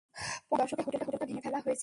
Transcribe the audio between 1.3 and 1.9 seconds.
ফেলা হয়েছিল।